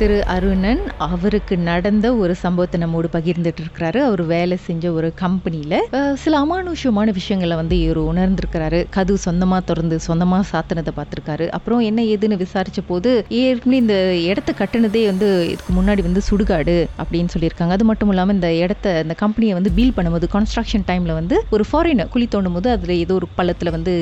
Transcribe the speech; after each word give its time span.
திரு 0.00 0.18
அருணன் 0.34 0.82
அவருக்கு 1.06 1.54
நடந்த 1.68 2.06
ஒரு 2.20 2.34
சம்பவத்தை 2.42 2.76
நம்மோடு 2.82 3.08
பகிர்ந்துட்டு 3.14 3.60
இருக்கிறாரு. 3.62 3.98
அவர் 4.06 4.22
வேலை 4.30 4.56
செஞ்ச 4.66 4.92
ஒரு 4.98 5.08
கம்பெனியில் 5.22 5.74
சில 6.22 6.38
அமானுஷ்யமான 6.44 7.12
விஷயங்களை 7.18 7.56
வந்து 7.60 7.76
இவர் 7.84 8.00
உணர்ந்திருக்கிறாரு. 8.10 8.78
கது 8.96 9.14
சொந்தமாக 9.24 9.62
திறந்து 9.70 9.96
சொந்தமாக 10.06 10.44
சாத்தினதை 10.52 10.92
பார்த்துருக்காரு. 10.98 11.48
அப்புறம் 11.56 11.82
என்ன 11.88 12.04
ஏதுன்னு 12.12 12.38
விசாரிச்ச 12.44 12.84
போது 12.90 13.10
ஏற்கனவே 13.40 13.80
இந்த 13.82 13.96
இடத்த 14.30 14.54
கட்டினதே 14.60 15.02
வந்து 15.10 15.28
இதுக்கு 15.52 15.74
முன்னாடி 15.80 16.04
வந்து 16.08 16.22
சுடுகாடு 16.28 16.76
அப்படின்னு 17.02 17.34
சொல்லியிருக்காங்க. 17.34 17.76
அது 17.78 17.88
மட்டும் 17.90 18.12
இல்லாமல் 18.14 18.36
இந்த 18.38 18.50
இடத்த 18.62 18.94
இந்த 19.04 19.16
கம்பெனியை 19.24 19.56
வந்து 19.60 19.74
பீல் 19.80 19.94
பண்ணும்போது 19.98 20.32
கன்ஸ்ட்ரக்ஷன் 20.36 20.88
டைமில் 20.92 21.14
வந்து 21.20 21.38
ஒரு 21.56 21.66
ஃபாரினர் 21.72 22.12
குழி 22.16 22.28
தோண்டும் 22.36 22.58
போது 22.58 22.70
அதில் 22.76 22.94
ஏதோ 23.04 23.14
ஒரு 23.20 23.30
பள்ளத்தில் 23.40 23.74
வந்து 23.76 23.94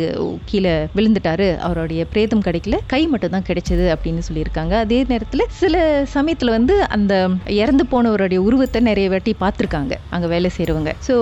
கீழே 0.52 0.76
விழுந்துட்டாரு. 1.00 1.50
அவருடைய 1.68 2.06
பிரேதம் 2.14 2.46
கிடைக்கல 2.48 2.82
கை 2.94 3.02
மட்டும் 3.14 3.36
தான் 3.36 3.48
கிடைச்சது 3.50 3.86
அப்படின்னு 3.96 4.28
சொல்லியிருக்காங்க. 4.30 4.74
அதே 4.86 5.02
நேரத்தில் 5.12 5.46
சில 5.60 5.84
சமயத்தில் 6.14 6.54
வந்து 6.56 6.74
அந்த 6.96 7.14
இறந்து 7.60 7.84
போனவருடைய 7.92 8.40
உருவத்தை 8.46 8.80
நிறைய 8.88 9.08
வாட்டி 9.12 9.32
பார்த்துருக்காங்க. 9.42 9.94
அங்கே 10.14 10.28
வேலை 10.34 10.50
செய்கிறவங்க 10.56 10.92
ஸோ 11.08 11.14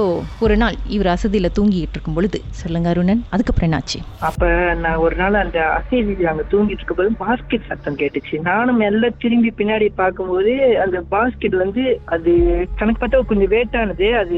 ஒரு 0.44 0.56
நாள் 0.62 0.76
இவர் 0.96 1.10
அசதியில் 1.14 1.54
தூங்கிட்டு 1.58 1.96
இருக்கும் 1.96 2.16
பொழுது 2.18 2.38
சொல்லுங்க 2.60 2.88
அருணன் 2.92 3.22
அதுக்கப்புறம் 3.34 3.68
என்னாச்சு? 3.68 3.98
அப்போ 4.28 4.48
நான் 4.84 5.02
ஒரு 5.06 5.16
நாள் 5.22 5.40
அந்த 5.44 5.58
அசைவி 5.78 6.14
அங்கே 6.32 6.46
தூங்கிட்டு 6.52 6.80
இருக்கும்போது 6.80 7.12
பாஸ்கெட் 7.24 7.68
சத்தம் 7.70 7.98
கேட்டுச்சு. 8.02 8.34
நானும் 8.50 8.80
மெல்ல 8.82 9.10
திரும்பி 9.24 9.52
பின்னாடி 9.60 9.88
பார்க்கும்போது 10.02 10.54
அந்த 10.84 10.98
பாஸ்கெட் 11.14 11.56
வந்து 11.64 11.84
அது 12.16 12.32
கணக்கு 12.80 13.00
பார்த்தா 13.00 13.22
கொஞ்சம் 13.32 13.52
வேட்டானது 13.56 14.08
அது 14.22 14.36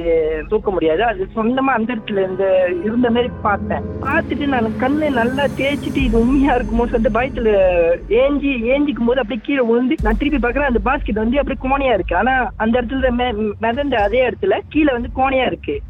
தூக்க 0.53 0.69
முடியாது. 0.77 1.05
அது 1.11 1.29
சொந்தமா 1.39 1.73
அந்த 1.79 1.89
இடத்துல 1.95 2.25
இந்த 2.31 2.45
இருந்த 2.87 3.09
மாதிரி 3.17 3.31
பார்த்தேன். 3.49 3.87
பார்த்துட்டு 4.07 4.47
நான் 4.55 4.79
கண்ணு 4.85 5.09
நல்லா 5.21 5.47
தேய்ச்சிட்டு 5.61 6.03
இது 6.09 6.17
உண்மையா 6.25 6.55
இருக்குமோ 6.59 6.89
சொல்லிட்டு 6.93 7.17
பயத்துல 7.19 7.51
ஏஞ்சி 8.23 8.53
ஏஞ்சிக்கும் 8.73 9.11
போது 9.11 9.23
அப்படியே 9.23 9.43
கீழே 9.49 9.65
விழுந்து 9.71 9.97
நான் 10.07 10.18
திருப்பி 10.19 10.49
பார்க்கறேன் 10.49 10.71
அந்த 10.71 10.81
பாஸ்கெட் 10.85 11.13
வந்து 11.13 11.39
அப்படியே 11.39 11.77
கோணையா 11.77 11.95
இருக்கு. 11.95 12.17
ஆனா 12.17 12.51
அந்த 12.57 12.83
இடத்துல 12.83 13.11
மெ- 13.11 13.53
மிதந்த 13.61 14.03
அதே 14.03 14.29
இடத்துல 14.29 14.61
கீழே 14.69 14.93
வந்து 14.93 15.09
கோணையா 15.17 15.47
இருக்கு. 15.47 15.81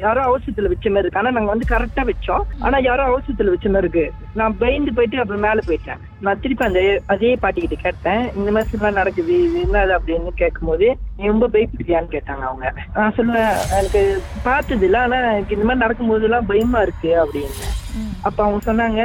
யாரோ 0.00 0.22
அவசரத்துல 0.24 0.68
வச்ச 0.68 0.90
மாதிரி 0.90 0.98
இருக்கு. 0.98 1.18
ஆனா 1.18 1.30
நாங்க 1.30 1.50
வந்து 1.50 1.76
கரெக்டா 1.76 2.10
வச்சோம். 2.10 2.42
ஆனா 2.58 2.78
யாரோ 2.78 3.06
அவசரத்துல 3.06 3.48
வச்ச 3.48 3.68
மாதிரி 3.68 3.98
இருக்கு. 3.98 4.12
நான் 4.34 4.58
பயந்து 4.58 4.92
போயிட்டு 4.94 5.18
அப்புறம் 5.18 5.42
மேல 5.42 5.58
போயிட்டேன். 5.66 5.98
நான் 6.20 6.40
திருப்பி 6.40 6.64
அந்த 6.64 7.00
அதே 7.06 7.38
பாட்டிக்கிட்ட 7.42 7.72
கேட்டேன். 7.72 8.32
இந்த 8.32 8.50
மாதிரி 8.50 8.70
எல்லாம் 8.72 8.92
நடக்குது 8.92 9.42
இது 9.42 9.62
என்னது 9.62 9.98
அப்படின்னு 9.98 10.28
கேட்கும்போது 10.28 10.96
நீ 11.16 11.26
ரொம்ப 11.26 11.48
பயப்படுறியான்னு 11.48 12.10
கேட்டாங்க 12.10 12.42
அவங்க. 12.42 12.74
நான் 12.94 13.14
சொல்லுவேன் 13.14 13.54
எனக்கு 13.78 14.22
பார்த்தது 14.42 14.84
இல்லை 14.84 15.00
ஆனா 15.00 15.16
எனக்கு 15.16 15.54
இந்த 15.54 15.64
மாதிரி 15.64 15.78
நடக்கும்போது 15.78 16.22
எல்லாம் 16.22 16.46
பயமா 16.46 16.80
இருக்கு 16.80 17.28
அப்படின்னு. 17.28 17.80
அப்ப 18.22 18.44
அவங்க 18.44 18.72
சொன்னாங்க 18.72 19.02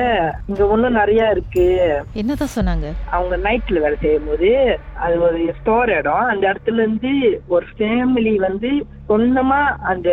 இங்க 0.47 0.67
ஒண்ணும் 0.67 0.91
நிறைய 0.91 1.29
இருக்கு. 1.29 1.65
என்னதான் 2.13 2.55
சொன்னாங்க? 2.55 2.87
அவங்க 3.11 3.37
நைட்ல 3.37 3.79
வேலை 3.79 3.97
செய்யும் 4.01 4.27
போது 4.27 4.49
அது 4.95 5.21
ஒரு 5.21 5.39
ஸ்டோர் 5.61 5.89
இடம். 5.97 6.25
அந்த 6.25 6.43
இடத்துல 6.51 6.83
இருந்து 6.83 7.41
ஒரு 7.47 7.65
ஃபேமிலி 7.77 8.35
வந்து 8.35 8.71
சொந்தமா 9.09 9.59
அந்த 9.91 10.09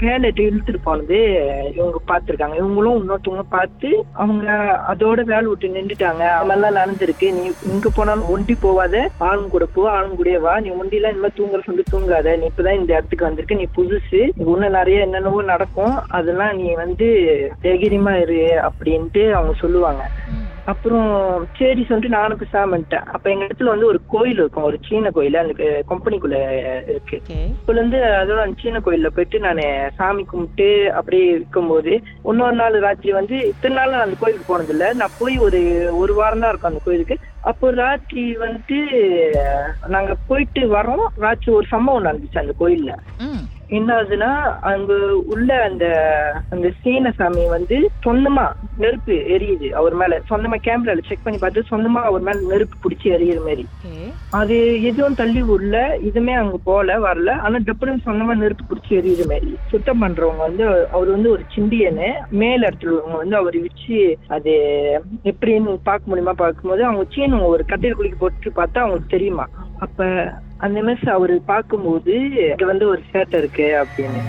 பேலட் 0.00 0.40
இழுத்துட்டு 0.44 0.80
போனது 0.82 1.18
இவங்க 1.74 1.98
பார்த்துருக்காங்க. 2.10 2.56
இவங்களும் 2.60 2.98
இன்னொருத்தவங்க 3.00 3.44
பார்த்து 3.48 4.04
அவங்க 4.12 4.46
அதோட 4.92 5.22
வேலை 5.24 5.46
விட்டு 5.46 5.68
நின்றுட்டாங்க 5.76 6.24
அவங்கெல்லாம் 6.38 6.78
நடந்திருக்கு. 6.80 7.28
நீ 7.32 7.44
இங்க 7.72 7.88
போனாலும் 7.94 8.28
ஒண்டி 8.28 8.56
போவாத. 8.62 9.04
ஆளும் 9.18 9.48
கூட 9.48 9.66
போ 9.74 9.90
ஆளும் 9.90 10.16
கூட 10.16 10.38
வா. 10.38 10.60
நீ 10.60 10.70
ஒண்டிலாம் 10.70 11.14
இந்த 11.14 11.24
மாதிரி 11.24 11.38
தூங்குற 11.40 11.62
சொல்லி 11.64 11.84
தூங்காத. 11.92 12.36
நீ 12.36 12.46
இப்பதான் 12.52 12.80
இந்த 12.80 12.92
இடத்துக்கு 12.92 13.28
வந்திருக்கு. 13.28 13.60
நீ 13.62 13.68
புதுசு. 13.78 14.22
இன்னும் 14.36 14.76
நிறைய 14.78 15.06
என்னென்னவோ 15.06 15.42
நடக்கும். 15.42 15.94
அதெல்லாம் 16.08 16.56
நீ 16.56 16.74
வந்து 16.74 17.08
தைரியமா 17.60 18.14
இரு 18.16 18.40
அப்படின்ட்டு 18.68 19.24
அவங்க 19.32 19.54
சொல்லுவாங்க. 19.60 20.04
அப்புறம் 20.64 21.08
சரி 21.58 21.84
சொல்லிட்டு 21.88 22.16
நானும் 22.16 22.40
பேசாமட்டேன் 22.40 23.06
அப்ப 23.16 23.30
எங்க 23.30 23.44
இடத்துல 23.44 23.72
வந்து 23.72 23.86
ஒரு 23.86 24.00
கோயில் 24.08 24.38
இருக்கும். 24.38 24.62
ஒரு 24.62 24.78
சீன 24.88 25.10
கோயில். 25.10 25.34
அந்த 25.34 25.82
கம்பெனிக்குள்ள 25.90 26.38
இருக்கு. 26.88 27.22
ஓகே. 27.28 27.38
இப்பல 27.58 27.80
இருந்து 27.80 27.98
அதோட 28.20 28.38
அந்த 28.44 28.56
சீன 28.62 28.78
கோயில்ல 28.78 29.06
போயிட்டு 29.06 29.40
நான் 29.40 29.62
சாமி 29.94 30.24
கும்பிட்டு 30.24 30.92
அப்படியே 30.92 31.26
இருக்கும்போது 31.30 31.92
இன்னொரு 32.24 32.56
நாள் 32.56 32.80
ராத்திரி 32.86 33.12
வந்து 33.12 33.36
இத்தனை 33.48 33.76
நாள் 33.76 33.90
நான் 33.90 34.06
அந்த 34.06 34.16
கோயிலுக்கு 34.20 34.48
போனதில்ல. 34.52 34.94
நான் 34.94 35.18
போய் 35.18 35.38
ஒரு 35.38 35.62
ஒரு 35.96 36.14
வாரம் 36.14 36.40
தான் 36.40 36.48
இருக்கும் 36.48 36.72
அந்த 36.72 36.82
கோயிலுக்கு. 36.84 37.18
அப்போ 37.40 37.70
ராத்திரி 37.70 38.36
வந்துட்டு 38.36 38.78
நாங்க 39.86 40.12
போயிட்டு 40.26 40.60
வரோம். 40.76 41.06
ராத்திரி 41.16 41.56
ஒரு 41.56 41.66
சம்பவம் 41.66 42.04
நடந்துச்சு 42.04 42.42
அந்த 42.44 42.54
கோயில்ல. 42.60 42.92
என்ன 43.68 43.94
ஆகுதுன்னா 43.94 44.30
அங்க 44.62 44.92
உள்ள 45.24 45.62
அந்த 45.62 45.84
அந்த 46.50 46.72
சீன 46.82 47.10
சாமி 47.10 47.44
வந்து 47.48 47.76
சொந்தமா 48.04 48.44
நெருப்பு 48.78 49.14
எரியுது 49.34 49.68
அவர் 49.70 49.94
மேல. 49.94 50.20
சொந்தமா 50.30 50.56
கேமரால 50.60 51.04
செக் 51.08 51.22
பண்ணி 51.22 51.38
பார்த்து 51.38 51.70
சொந்தமா 51.70 52.00
அவர் 52.02 52.20
மேல 52.20 52.48
நெருப்பு 52.48 52.76
பிடிச்சி 52.84 53.08
எரியுற 53.10 53.40
மாதிரி. 53.44 53.64
அது 54.32 54.56
எதுவும் 54.82 55.14
தள்ளி 55.14 55.42
உள்ள 55.48 55.74
இதுமே 56.00 56.32
அங்க 56.32 56.56
போல 56.64 56.98
வரல. 56.98 57.30
ஆனா 57.38 57.58
டப்புனு 57.58 58.06
சொந்தமா 58.06 58.34
நெருப்பு 58.34 58.64
பிடிச்சி 58.64 58.92
எரியுற 58.96 59.24
மாதிரி. 59.26 59.56
சுத்தம் 59.70 60.02
பண்றவங்க 60.02 60.36
வந்து 60.38 60.64
அவர் 60.92 61.08
வந்து 61.08 61.30
ஒரு 61.30 61.42
சிண்டியனு 61.56 62.08
மேல் 62.34 62.62
இடத்துல 62.62 62.90
உள்ளவங்க 62.90 63.16
வந்து 63.16 63.36
அவர் 63.36 63.58
வச்சு 63.60 63.98
அது 64.28 64.54
எப்படின்னு 65.24 65.78
பார்க்க 65.82 66.06
முடியுமா? 66.06 66.32
பார்க்கும்போது 66.36 66.84
அவங்க 66.84 67.04
சீனு 67.10 67.42
ஒரு 67.46 67.64
கட்டையில் 67.64 67.96
குளிக்க 67.96 68.16
போட்டு 68.16 68.50
பார்த்தா 68.56 68.76
அவங்களுக்கு 68.76 69.08
தெரியுமா? 69.08 69.46
அப்ப 69.78 70.08
அந்த 70.56 70.82
மாதிரி 70.82 71.10
அவரு 71.10 71.40
பார்க்கும்போது 71.44 72.14
இங்க 72.50 72.64
வந்து 72.64 72.88
ஒரு 72.88 73.02
சேட்டை 73.12 73.36
இருக்கு 73.36 73.84
அப்படின்னு. 73.84 74.20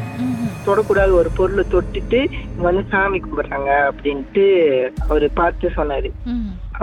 தொடக்கூடாத 0.66 1.11
ஒரு 1.11 1.29
பொருளை 1.35 1.63
தொட்டுட்டு 1.72 2.19
இங்க 2.51 2.61
வந்து 2.61 2.83
சாமி 2.89 3.19
கும்பிடுறாங்க 3.19 3.72
அப்படின்ட்டு 3.89 4.45
அவரு 5.07 5.29
பார்த்து 5.33 5.72
சொன்னாரு. 5.75 6.11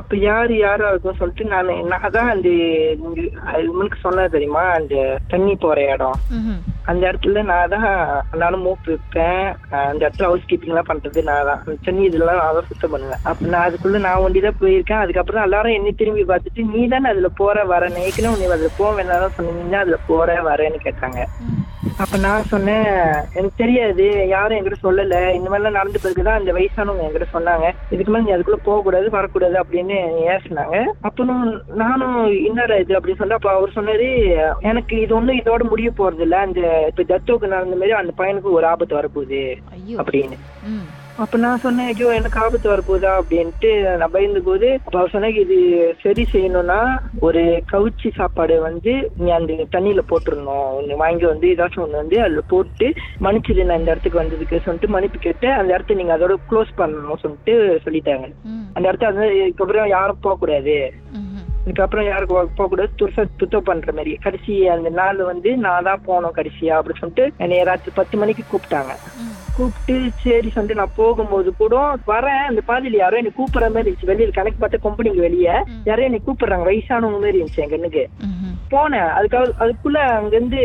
அப்ப 0.01 0.17
யாரு 0.29 0.55
யாரா 0.59 0.91
இருக்கும் 0.91 1.19
சொல்லிட்டு 1.21 1.45
நான் 1.53 1.71
நான் 1.93 2.13
தான் 2.17 2.31
அந்த 2.35 2.49
உங்களுக்கு 3.71 3.99
சொன்ன 4.05 4.27
தெரியுமா? 4.35 4.63
அந்த 4.79 4.95
தண்ணி 5.33 5.55
போற 5.65 5.81
இடம். 5.95 6.19
அந்த 6.91 7.03
இடத்துல 7.09 7.43
நான் 7.51 7.73
தான் 7.75 7.87
நானும் 8.43 8.65
மூப்பு 8.67 8.91
வைப்பேன். 8.93 9.45
அந்த 9.91 10.01
இடத்துல 10.05 10.29
ஹவுஸ் 10.31 10.49
கீப்பிங் 10.51 10.73
எல்லாம் 10.75 10.91
பண்றது 10.91 11.27
நான் 11.31 11.49
தான். 11.51 11.81
தண்ணி 11.89 12.03
இதெல்லாம் 12.09 12.41
நான் 12.43 12.57
தான் 12.59 12.71
சுத்தம் 12.71 12.95
பண்ணுவேன். 12.95 13.25
அப்ப 13.31 13.51
நான் 13.55 13.67
அதுக்குள்ள 13.69 14.01
நான் 14.07 14.25
ஒண்டி 14.27 14.43
தான் 14.47 14.61
போயிருக்கேன். 14.63 15.03
அதுக்கப்புறம் 15.05 15.47
எல்லாரும் 15.49 15.77
என்னை 15.79 15.93
திரும்பி 16.03 16.25
பார்த்துட்டு 16.33 16.71
நீ 16.73 16.83
தானே 16.95 17.13
அதுல 17.15 17.31
போற 17.43 17.65
வர. 17.75 17.91
நேக்கணும் 17.99 18.39
நீ 18.41 18.47
அதுல 18.57 18.73
போக 18.81 18.93
வேணாம் 19.01 19.37
சொன்னீங்கன்னா 19.41 19.83
அதுல 19.85 19.99
போற 20.11 20.41
வரேன்னு 20.51 20.81
கேட்டாங்க. 20.87 21.21
அப்ப 22.03 22.17
நான் 22.25 22.51
சொன்னேன் 22.51 22.87
எனக்கு 23.39 23.57
தெரியாது. 23.63 24.05
யாரும் 24.35 24.57
என்கிட்ட 24.57 24.79
சொல்லல. 24.85 25.17
இந்த 25.39 25.49
மாதிரிலாம் 25.51 25.77
நடந்து 25.79 26.03
பிறகுதான் 26.05 26.39
அந்த 26.41 26.51
வயசானவங்க 26.57 27.05
என்கிட்ட 27.07 27.29
சொன்னாங்க. 27.35 27.67
இதுக்கு 27.95 28.11
மேல 28.13 28.25
நீ 28.27 28.33
அதுக்குள்ள 28.35 28.59
போக 28.69 28.79
கூடாது 28.87 29.09
வரக்கூடாது 29.17 29.57
அப்படின்னு 29.63 29.82
ஏசினாங்க. 29.91 30.85
அப்புறம் 31.01 31.63
நானும் 31.75 32.45
என்னடா 32.45 32.75
இது 32.75 33.01
அப்படின்னு 33.01 33.17
சொன்னா 33.17 33.35
அப்ப 33.35 33.51
அவர் 33.53 33.71
சொன்னாரு 33.75 34.09
எனக்கு 34.61 35.01
இது 35.01 35.15
ஒண்ணும் 35.15 35.39
இதோட 35.39 35.69
முடிய 35.69 35.91
போறது 35.91 36.21
இல்ல 36.21 36.39
அந்த 36.39 36.93
இப்ப 36.97 37.19
தத்தோக்கு 37.19 37.47
நடந்த 37.47 37.75
மாதிரி 37.75 37.91
அந்த 37.91 38.13
பையனுக்கு 38.19 38.51
ஒரு 38.51 38.67
ஆபத்து 38.67 38.97
வரப்போகுது 38.97 39.57
அப்படின்னு. 39.97 40.39
அப்ப 41.21 41.39
நான் 41.39 41.63
சொன்னேன் 41.65 41.89
ஐயோ 41.93 42.07
எனக்கு 42.19 42.39
ஆபத்து 42.43 42.67
வரப்போகுதா 42.71 43.11
அப்படின்ட்டு 43.21 43.71
நான் 44.01 44.13
பயந்த 44.15 44.41
போது 44.47 44.69
அப்ப 44.77 44.95
அவர் 45.01 45.13
சொன்னாங்க 45.15 45.41
இது 45.45 45.59
சரி 46.03 46.23
செய்யணும்னா 46.33 46.79
ஒரு 47.27 47.43
கவுச்சி 47.73 48.11
சாப்பாடு 48.19 48.55
வந்து 48.61 48.93
நீ 49.23 49.29
அந்த 49.39 49.67
தண்ணியில 49.75 50.03
போட்டுருணும் 50.11 50.71
ஒண்ணு 50.79 50.97
வாங்கி 51.03 51.27
வந்து 51.33 51.51
ஏதாச்சும் 51.55 51.85
ஒண்ணு 51.85 52.03
வந்து 52.03 52.19
அதுல 52.27 52.45
போட்டு 52.53 52.89
மன்னிச்சிடு 53.27 53.69
நான் 53.71 53.81
இந்த 53.83 53.93
இடத்துக்கு 53.95 54.23
வந்ததுக்கு 54.23 54.63
சொல்லிட்டு 54.67 54.93
மன்னிப்பு 54.95 55.21
கேட்டு 55.27 55.51
அந்த 55.59 55.71
இடத்த 55.77 55.99
நீங்க 56.01 56.17
அதோட 56.17 56.37
க்ளோஸ் 56.53 56.73
பண்ணணும் 56.81 57.23
சொல்லிட்டு 57.25 57.55
சொல்லிட்டாங்க. 57.85 58.29
அந்த 58.77 58.85
இடத்த 58.89 59.13
வந்து 59.13 59.29
இதுக்கப்புறம் 59.43 59.95
யாரும் 59.97 60.25
போக 60.27 60.37
கூடாது 60.43 60.77
இதுக்கப்புறம் 61.65 62.07
யாருக்கு 62.09 62.35
போக 62.61 62.69
கூடாது 62.71 62.97
துருசா 63.01 63.25
துத்தம் 63.41 63.69
பண்ற 63.69 63.93
மாதிரி. 63.99 64.13
கடைசி 64.25 64.55
அந்த 64.69 64.91
நாள் 65.01 65.21
வந்து 65.33 65.51
நான் 65.67 65.87
தான் 65.89 66.05
போனோம் 66.09 66.37
கடைசியா 66.39 66.77
அப்படின்னு 66.79 67.03
சொல்லிட்டு 67.03 67.27
என்னை 67.45 67.61
ராத்திரி 67.71 67.95
பத்து 68.01 68.17
மணிக்கு 68.23 68.45
கூப்பிட்டாங்க. 68.45 68.95
கூப்பிட்டு 69.57 69.95
சரி 70.25 70.49
சொல்லிட்டு 70.55 70.79
நான் 70.81 70.97
போகும்போது 71.01 71.51
கூட 71.61 71.75
வரேன். 72.13 72.45
அந்த 72.51 72.61
பாதியில 72.71 73.01
யாரோ 73.03 73.19
என்னை 73.21 73.33
கூப்பிடுற 73.39 73.67
மாதிரி 73.75 73.89
இருந்துச்சு. 73.89 74.11
வெளியில 74.11 74.37
கணக்கு 74.39 74.63
பார்த்த 74.63 74.85
கம்பெனிக்கு 74.87 75.27
வெளியே 75.27 75.55
யாரோ 75.91 76.05
என்னை 76.09 76.21
கூப்பிடுறாங்க. 76.27 76.67
வயசானவங்க 76.71 77.21
மாதிரி 77.25 77.39
இருந்துச்சு 77.39 77.65
என் 77.65 77.75
கண்ணுக்கு 77.75 78.05
போனேன். 78.73 79.11
அதுக்காக 79.17 79.49
அதுக்குள்ள 79.63 79.99
அங்க 80.19 80.35
இருந்து 80.39 80.61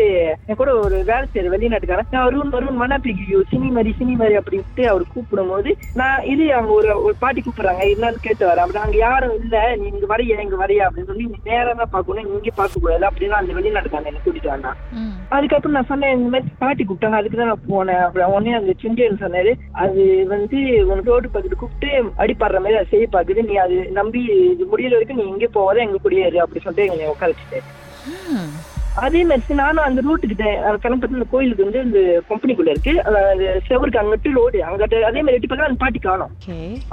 என் 0.50 0.58
கூட 0.60 0.70
ஒரு 0.84 0.96
வேலை 1.10 1.24
செய்யற 1.32 1.52
வெளிநாட்டுக்காரன் 1.54 2.12
நான் 2.14 2.26
அருண் 2.28 2.54
அருண் 2.58 2.80
மனாப்பிக்கு 2.82 3.42
சினி 3.52 3.68
மாதிரி 3.76 3.90
சினி 3.98 4.14
மாதிரி 4.22 4.36
அப்படின்ட்டு 4.40 4.84
அவர் 4.92 5.04
கூப்பிடும் 5.14 5.52
போது 5.52 5.70
நான் 6.00 6.24
இது 6.32 6.44
அவங்க 6.58 6.72
ஒரு 6.80 6.90
ஒரு 7.06 7.14
பாட்டி 7.24 7.40
கூப்பிடுறாங்க. 7.40 7.84
என்னன்னு 7.94 8.24
கேட்டு 8.26 8.44
வரேன் 8.50 8.64
அப்படி 8.64 8.82
அங்க 8.84 8.98
யாரும் 9.06 9.36
இல்ல. 9.40 9.56
நீ 9.80 9.86
இங்க 9.94 10.08
வரையா 10.14 10.38
இங்க 10.46 10.58
வரையா 10.64 10.86
அப்படின்னு 10.88 11.10
சொல்லி 11.12 11.26
நீ 11.32 11.38
நேரா 11.50 11.72
தான் 11.82 11.94
பார்க்கணும். 11.96 12.28
இங்கே 12.38 12.54
பார்க்க 12.60 12.84
கூடாது. 12.84 13.04
அப்படின்னு 13.10 13.40
அந்த 13.40 13.54
வெளிநாட்டுக்காரன் 13.58 14.10
என்ன 14.12 14.22
கூட்டிட்டு 14.26 14.54
வந்தான். 14.54 14.78
அதுக்கப்புறம் 15.36 15.76
நான் 15.76 15.90
சொன்னேன் 15.90 16.14
இந்த 16.16 16.28
மாதிரி 16.34 16.54
பாட்டி 16.62 16.82
கூப்பிட்டாங்க. 16.84 17.18
அதுக்கு 17.20 17.38
தான் 17.40 17.50
நான் 17.52 17.66
போனேன். 17.72 18.02
அப்புறம் 18.06 18.32
உடனே 18.34 18.54
அந்த 18.58 18.74
சிண்டியன் 18.82 19.22
சொன்னாரு 19.24 19.52
அது 19.84 20.02
வந்து 20.34 20.58
உனக்கு 20.90 21.12
ரோடு 21.14 21.34
பக்கத்து 21.34 21.60
கூப்பிட்டு 21.62 21.90
அடிப்படுற 22.24 22.62
மாதிரி 22.64 22.78
அதை 22.80 22.88
செய்ய 22.94 23.08
பாக்குது 23.16 23.48
நீ 23.50 23.56
அது 23.66 23.76
நம்பி 24.00 24.22
இது 24.54 24.70
முடியற 24.72 24.96
வரைக்கும் 24.96 25.20
நீ 25.20 25.26
இங்கே 25.34 25.50
போவாத 25.58 25.84
எங்க 25.86 26.00
கூடயே 26.06 26.26
இரு 26.30 26.42
அப்படி 26.44 26.62
சொல்லிட்டு 26.64 26.88
எங்களை 26.88 27.12
உட்கார 27.14 27.32
வச்சுட்டு 27.32 27.60
ம் 28.34 28.50
அதே 29.02 29.20
மாதிரி 29.30 29.54
நானும் 29.60 29.86
அந்த 29.86 30.00
ரூட்டு 30.04 30.28
கிட்ட 30.30 30.44
கணக்கு 30.82 31.00
பார்த்து 31.00 31.18
அந்த 31.18 31.26
கோயிலுக்கு 31.32 31.66
வந்து 31.66 31.82
இந்த 31.86 32.00
கம்பெனிக்குள்ள 32.30 32.70
இருக்கு. 32.74 32.92
அந்த 33.08 33.50
செவருக்கு 33.68 34.00
அங்கிட்டு 34.00 34.30
ரோடு 34.38 34.58
அங்கிட்ட 34.68 35.02
அதே 35.08 35.20
மாதிரி 35.22 35.36
எட்டி 35.38 35.48
பார்க்க 35.50 35.68
அந்த 35.70 35.80
பாட்டி 35.82 36.00
காணும். 36.06 36.32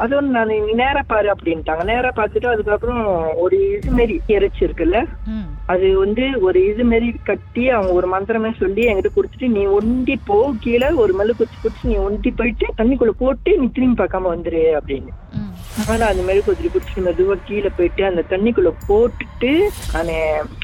அது 0.04 0.14
ஒன்று 0.18 0.36
நான் 0.38 0.54
நேரா 0.82 1.02
பாரு 1.14 1.30
அப்படின்ட்டாங்க. 1.34 1.86
நேரா 1.92 2.12
பார்த்துட்டு 2.20 2.52
அதுக்கப்புறம் 2.54 3.02
ஒரு 3.46 3.58
இது 3.78 3.96
மாரி 4.00 4.18
இறைச்சி 4.36 4.62
இருக்குல்ல 4.68 5.00
அது 5.70 5.88
வந்து 5.98 6.24
ஒரு 6.42 6.60
இது 6.66 6.84
மாரி 6.84 7.08
கட்டி 7.24 7.64
அவங்க 7.70 7.92
ஒரு 7.92 8.08
மந்திரமே 8.08 8.52
சொல்லி 8.60 8.82
என்கிட்ட 8.86 9.12
குடிச்சிட்டு 9.14 9.48
நீ 9.50 9.62
ஒண்டி 9.78 10.16
போ 10.24 10.38
கீழே 10.60 10.90
ஒரு 11.04 11.14
மெல்லு 11.14 11.34
குச்சி 11.36 11.58
குச்சி 11.60 11.84
நீ 11.88 11.96
ஒண்டி 12.04 12.32
போயிட்டு 12.34 12.68
தண்ணிக்குள்ள 12.80 13.14
போட்டு 13.18 13.52
நீ 13.58 13.68
திரும்பி 13.70 13.98
பார்க்காம 14.02 14.32
வந்துரு 14.34 14.64
அப்படின்னு. 14.80 15.12
ம் 15.80 15.90
ஆனா 15.94 16.06
அந்த 16.12 16.22
மெழுகு 16.28 16.46
குதிரை 16.48 16.70
குடிச்சிட்டு 16.72 17.06
மெதுவா 17.06 17.36
கீழே 17.48 17.70
போயிட்டு 17.78 18.04
அந்த 18.10 18.22
தண்ணிக்குள்ள 18.32 18.70
போட்டுட்டு 18.88 19.50
நானு 19.96 20.14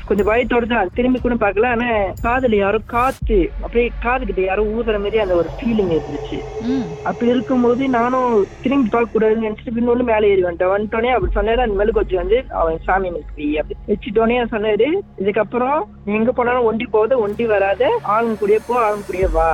கொஞ்சம் 0.10 0.28
பயத்தோட 0.30 0.66
தான் 0.72 0.92
திரும்பி 0.98 1.20
கூட 1.24 1.36
பார்க்கல. 1.44 1.72
ஆனா 1.76 1.88
காதுல 2.26 2.58
யாரோ 2.62 2.80
காத்து 2.94 3.38
அப்படியே 3.64 3.86
காது 4.06 4.24
கிட்ட 4.30 4.42
யாரோ 4.46 4.64
ஊதுற 4.78 5.00
மாதிரி 5.04 5.22
அந்த 5.24 5.36
ஒரு 5.42 5.50
ஃபீலிங் 5.58 5.92
இருந்துச்சு. 5.96 6.40
அப்படி 7.10 7.32
இருக்கும்போது 7.34 7.84
நானும் 7.98 8.32
திரும்பி 8.64 8.90
பார்க்க 8.96 9.14
கூடாதுன்னு 9.16 9.48
நினைச்சிட்டு 9.48 9.76
பின்னொன்னு 9.78 10.06
மேலே 10.12 10.32
ஏறி 10.34 10.44
வந்துட்டேன். 10.48 10.74
வந்துட்டோனே 10.76 11.14
அப்படி 11.16 11.38
சொன்னாரு 11.38 11.66
அந்த 11.66 11.78
மெழுகு 11.82 12.02
வச்சு 12.02 12.22
வந்து 12.22 12.40
அவன் 12.62 12.80
சாமி 12.88 13.12
எனக்கு 13.12 13.50
அப்படி 13.62 13.78
வச்சுட்டோனே 13.92 14.40
சொன்னாரு. 14.56 14.90
இதுக்கப்புறம் 15.24 15.80
எங்க 16.20 16.32
போனாலும் 16.40 16.70
ஒண்டி 16.72 16.88
போகாத 16.96 17.20
ஒண்டி 17.26 17.46
வராத 17.54 17.84
ஆளுங்க 18.16 18.38
கூடயே 18.44 18.62
போ 18.70 18.78
ஆளுங்க 18.86 19.08
கூடயே 19.10 19.30
வா. 19.38 19.52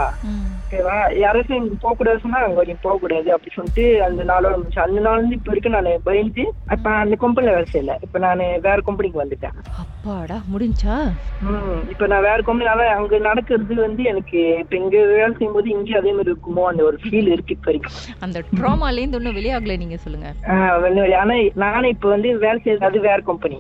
ஓகேவா 0.68 0.96
யாராச்சும் 1.18 1.58
இங்க 1.58 1.76
போக 1.78 1.94
கூடாது 1.94 2.22
சொன்னா 2.22 2.40
அங்க 2.46 2.64
நீ 2.68 2.74
போக 2.82 2.96
கூடாது 2.98 3.30
அப்படி 3.34 3.52
சொல்லிட்டு 3.52 3.84
அந்த 4.04 4.22
நாளோட 4.28 4.56
முடிச்சு 4.58 4.82
அந்த 4.84 5.00
நாள் 5.06 5.20
இருந்து 5.20 5.38
இப்ப 5.38 5.52
வரைக்கும் 5.52 5.76
நான் 5.76 6.04
பயந்து 6.08 6.44
இப்ப 6.76 6.90
அந்த 6.96 7.16
கம்பெனில 7.22 7.54
வேலை 7.54 7.68
செய்யல. 7.70 7.94
இப்ப 8.06 8.20
நான் 8.20 8.44
வேற 8.66 8.78
கம்பெனிக்கு 8.82 9.22
வந்துட்டேன். 9.22 9.56
அப்பாடா 9.84 10.38
முடிஞ்சா? 10.50 10.98
ம் 11.46 11.82
இப்ப 11.90 12.08
நான் 12.08 12.26
வேற 12.28 12.40
கம்பெனி 12.42 12.70
அங்க 12.96 13.20
நடக்கிறது 13.28 13.78
வந்து 13.82 14.04
எனக்கு 14.12 14.38
இப்ப 14.60 14.76
இங்க 14.78 14.98
வேலை 15.14 15.32
செய்யும்போது 15.34 15.70
இங்கே 15.70 15.96
அதே 15.98 16.12
மாதிரி 16.12 16.34
இருக்குமோ 16.34 16.66
அந்த 16.70 16.84
ஒரு 16.84 17.00
ஃபீல் 17.02 17.32
இருக்கு 17.34 17.56
இப்ப 17.58 17.70
வரைக்கும். 17.72 17.98
அந்த 18.22 18.44
ட்ராமாலேருந்து 18.54 19.20
இன்னும் 19.22 19.40
வெளியாகல 19.40 19.78
நீங்க 19.78 19.98
சொல்லுங்க. 19.98 20.30
ஆஹ் 20.52 20.78
வந்து 20.86 21.04
ஆனா 21.18 21.36
நானே 21.66 21.90
இப்ப 21.90 22.10
வந்து 22.10 22.32
வேலை 22.38 22.60
செய்யறது 22.60 22.90
அது 22.90 23.08
வேற 23.08 23.20
கம்பெனி 23.24 23.60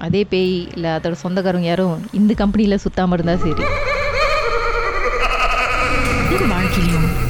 அதே 0.00 0.24
பேய் 0.28 0.54
இல்ல 0.74 0.88
அதோட 0.96 1.16
சொந்தக்காரங்க 1.20 1.68
யாரும் 1.68 1.96
இந்த 2.14 2.34
கம்பெனில 2.34 2.78
சுத்தாம 2.84 3.16
இருந்தா 3.16 3.36
சரி. 3.42 3.64
உங்கள் 6.40 6.52
வாழ்க்கையிலும் 6.52 7.08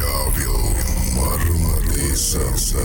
Impagável, 0.00 0.56
marmalização. 1.14 2.80